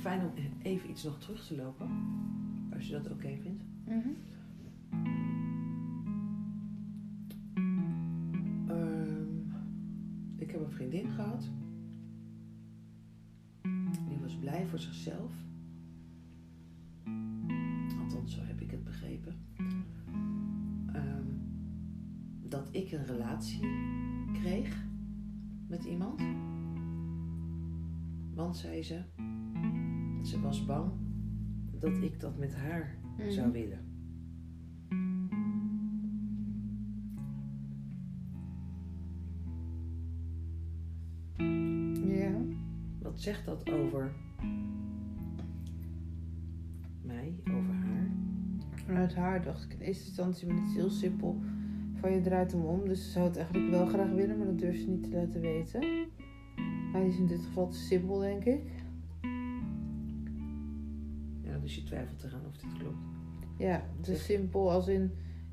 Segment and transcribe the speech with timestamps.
[0.00, 0.32] fijn om
[0.62, 1.88] even iets nog terug te lopen.
[2.74, 3.64] Als je dat oké vindt.
[3.84, 4.08] Mhm.
[8.68, 9.38] Ehm,
[10.36, 11.50] ik heb een vriendin gehad.
[14.08, 15.32] Die was blij voor zichzelf.
[18.02, 19.34] Althans, zo heb ik het begrepen.
[20.92, 21.26] Ehm,
[22.48, 23.60] dat ik een relatie
[24.32, 24.86] kreeg
[25.68, 26.22] met iemand.
[28.34, 29.04] Want, zei ze,
[30.22, 30.90] ze was bang
[31.78, 33.30] dat ik dat met haar Mhm.
[33.30, 33.78] zou willen.
[42.06, 42.30] Ja.
[43.02, 44.12] Wat zegt dat over
[47.02, 48.10] mij, over haar?
[48.86, 51.40] Vanuit haar dacht ik in eerste instantie, maar het is heel simpel.
[51.94, 54.58] Van je draait hem om, dus ze zou het eigenlijk wel graag willen, maar dat
[54.58, 55.80] durft ze niet te laten weten.
[56.92, 58.62] Hij is in dit geval te simpel, denk ik.
[61.80, 62.96] Je twijfelt eraan of dit klopt.
[63.58, 65.02] Ja, te simpel als in,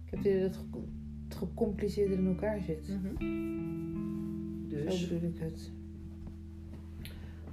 [0.06, 0.80] ik heb het idee dat het ge-
[1.28, 2.86] het gecompliceerder in elkaar zit.
[2.86, 2.94] Zo
[4.67, 5.72] Dus bedoel ik het.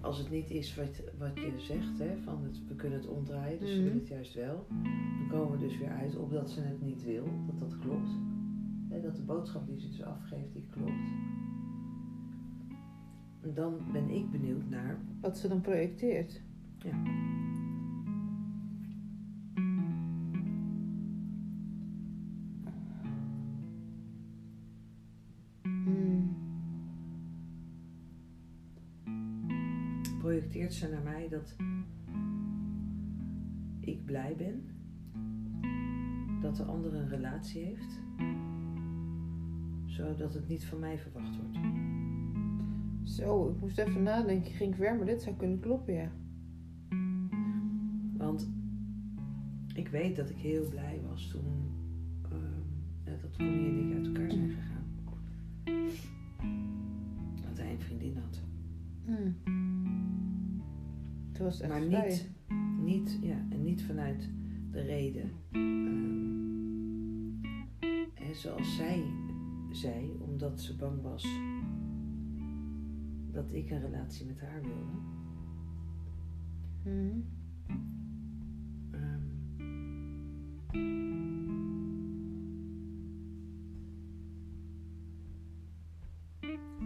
[0.01, 3.59] als het niet is wat, wat je zegt, hè, van het, we kunnen het omdraaien,
[3.61, 4.67] dus ze wil het juist wel.
[5.19, 8.09] Dan komen we dus weer uit op dat ze het niet wil, dat dat klopt.
[8.89, 10.91] Hè, dat de boodschap die ze dus afgeeft, die klopt.
[13.41, 16.41] En dan ben ik benieuwd naar, Wat ze dan projecteert.
[16.79, 17.03] Ja.
[30.35, 31.57] Projecteert ze naar mij dat
[33.81, 34.69] ik blij ben
[36.41, 38.01] dat de ander een relatie heeft,
[39.85, 41.59] zodat het niet van mij verwacht wordt.
[43.03, 44.53] Zo, ik moest even nadenken.
[44.53, 46.11] Ging ik ver, maar dit zou kunnen kloppen, ja.
[48.17, 48.51] Want
[49.75, 51.73] ik weet dat ik heel blij was toen
[53.05, 54.85] ja, dat Connie en ik uit elkaar zijn gegaan.
[57.49, 58.54] Dat hij een vriendin had.
[59.05, 59.37] Hmm.
[61.29, 62.09] Het was echt maar vrij.
[62.09, 62.31] niet,
[62.81, 64.31] niet, ja, en niet vanuit
[64.71, 65.31] de reden.
[68.15, 69.05] en zoals zij
[69.71, 71.27] zei, omdat ze bang was
[73.33, 74.99] dat ik een relatie met haar wilde.
[76.83, 77.25] Hmm.
[78.91, 79.23] Ehm,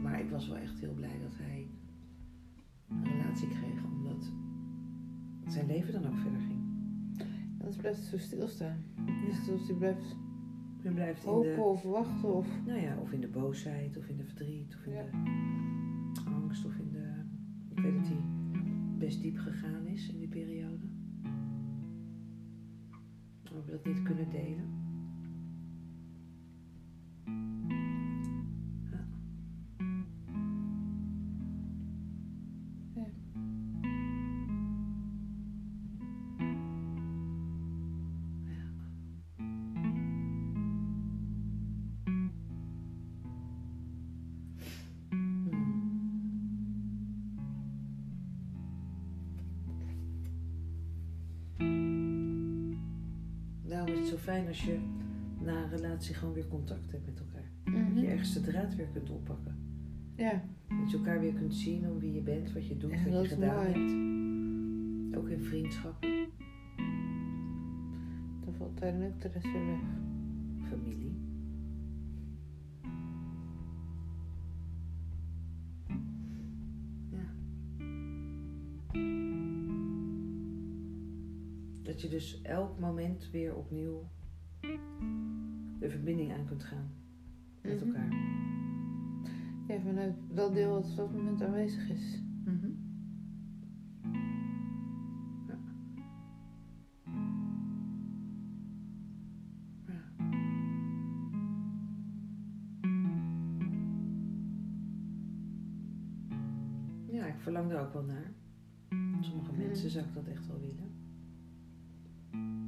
[0.03, 1.69] maar ik was wel echt heel blij dat hij
[3.47, 4.33] kreeg, omdat
[5.47, 6.61] zijn leven dan ook verder ging.
[7.59, 8.85] Anders blijft het zo stilstaan.
[9.27, 10.17] Dus als hij blijft
[10.83, 12.47] Je blijft in de, of wachten of...
[12.67, 15.03] nou ja, of in de boosheid, of in de verdriet, of in Ja.
[16.13, 17.25] de angst, of in de.
[17.69, 18.23] Ik weet dat hij
[18.99, 20.87] best diep gegaan is in die periode.
[23.43, 24.88] We hebben dat niet kunnen delen.
[54.09, 54.79] Zo fijn als je
[55.45, 57.51] na een relatie gewoon weer contact hebt met elkaar.
[57.65, 57.95] Mhm.
[57.95, 59.57] Dat je ergens de draad weer kunt oppakken.
[60.17, 60.43] Ja,
[60.83, 63.23] Dat je elkaar weer kunt zien om wie je bent, wat je doet, Ja, wat
[63.23, 63.69] je gedaan mooi.
[63.69, 65.17] hebt.
[65.17, 66.09] Ook in vriendschappen,
[68.45, 69.81] dan valt daar ook de rest weer weg.
[70.69, 71.17] familie.
[81.99, 84.09] Dat je dus elk moment weer opnieuw
[85.79, 86.91] de verbinding aan kunt gaan
[87.63, 87.87] met Mhm.
[87.87, 88.13] elkaar.
[89.69, 92.23] Ja, vanuit dat deel wat op dat moment aanwezig is.
[92.45, 92.67] Mhm.
[95.47, 95.59] Ja.
[99.87, 100.03] Ja.
[107.11, 108.33] Ja, ik verlang er ook wel naar.
[109.21, 109.61] Sommige Mhm.
[109.61, 111.08] mensen zou ik dat echt wel willen.
[112.31, 112.67] Hmm.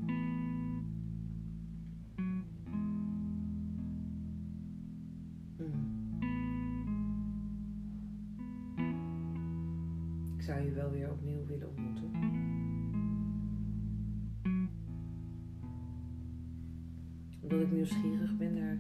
[10.37, 12.11] Ik zou je wel weer opnieuw willen ontmoeten.
[17.41, 18.79] Omdat ik nieuwsgierig ben naar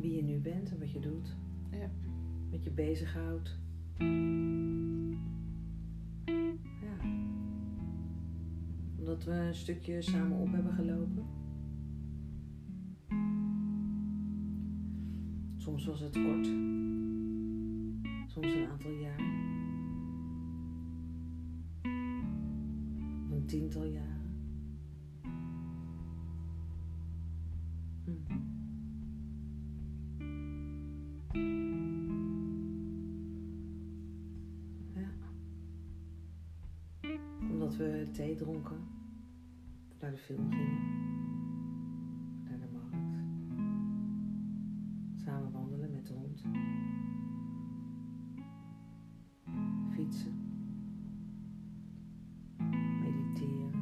[0.00, 1.36] wie je nu bent en wat je doet.
[1.70, 1.90] Ja.
[2.50, 3.60] Wat je bezighoudt.
[9.24, 11.26] We een stukje samen op hebben gelopen.
[15.56, 16.46] Soms was het kort,
[18.26, 19.20] soms een aantal jaar,
[23.30, 24.20] een tiental jaren.
[28.04, 28.10] Hm.
[38.12, 38.76] Thee dronken,
[40.02, 40.80] naar de film gingen,
[42.44, 42.96] naar de markt,
[45.24, 46.42] samen wandelen met de hond,
[49.90, 50.32] fietsen,
[53.00, 53.72] mediteren,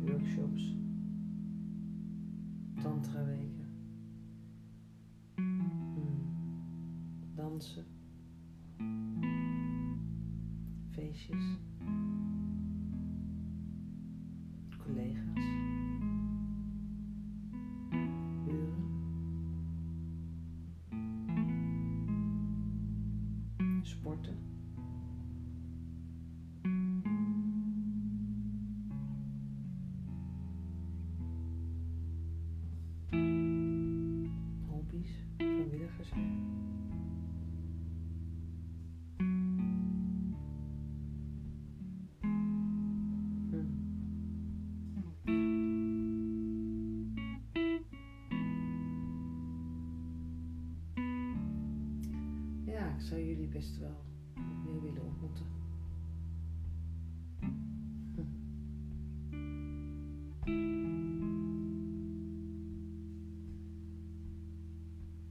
[0.00, 0.76] workshops,
[2.82, 3.68] tantraweken,
[5.34, 6.34] hmm,
[7.34, 7.84] dansen,
[10.90, 11.58] feestjes,
[14.98, 15.44] collega's,
[18.46, 18.82] uren,
[23.82, 24.36] sporten.
[34.68, 36.10] Hobby's, vrijwilligers.
[36.10, 36.77] Hm.
[52.78, 54.04] Ja, ik zou jullie best wel
[54.36, 55.46] opnieuw willen ontmoeten.
[57.40, 57.50] Hm.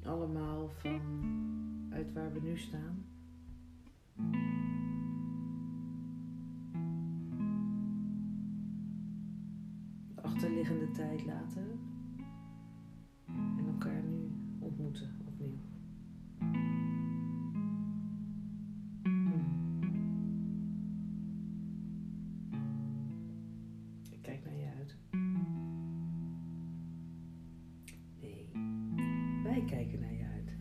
[0.03, 1.01] Allemaal van
[1.89, 3.05] uit waar we nu staan.
[29.65, 30.55] kijken naar je uit.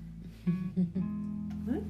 [1.67, 1.83] huh?